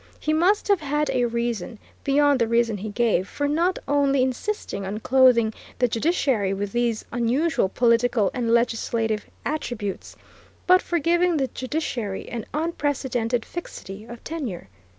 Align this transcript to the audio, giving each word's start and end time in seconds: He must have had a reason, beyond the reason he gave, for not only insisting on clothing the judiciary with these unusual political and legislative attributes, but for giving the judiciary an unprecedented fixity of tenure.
He 0.19 0.33
must 0.33 0.67
have 0.67 0.79
had 0.81 1.11
a 1.11 1.25
reason, 1.25 1.77
beyond 2.03 2.39
the 2.39 2.47
reason 2.47 2.77
he 2.77 2.89
gave, 2.89 3.27
for 3.27 3.47
not 3.47 3.77
only 3.87 4.23
insisting 4.23 4.83
on 4.83 4.99
clothing 5.01 5.53
the 5.77 5.87
judiciary 5.87 6.55
with 6.55 6.71
these 6.71 7.05
unusual 7.11 7.69
political 7.69 8.31
and 8.33 8.49
legislative 8.51 9.27
attributes, 9.45 10.15
but 10.65 10.81
for 10.81 10.97
giving 10.97 11.37
the 11.37 11.49
judiciary 11.49 12.27
an 12.29 12.47
unprecedented 12.51 13.45
fixity 13.45 14.03
of 14.05 14.23
tenure. 14.23 14.69